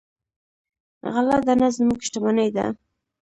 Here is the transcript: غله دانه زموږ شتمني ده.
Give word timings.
غله 1.13 1.37
دانه 1.45 1.69
زموږ 1.77 1.99
شتمني 2.07 2.49
ده. 2.55 2.65